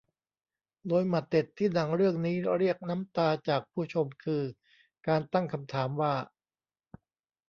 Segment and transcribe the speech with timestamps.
[0.87, 4.43] โดยหมัดเด็ดที่หนังเรื่องนี้เรียกน้ำตาจากผู้ชมคือ
[5.07, 6.13] การตั้งคำถามว่า